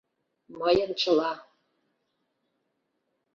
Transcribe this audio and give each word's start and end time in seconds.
Мыйын 0.59 0.91
чыла! 1.01 1.31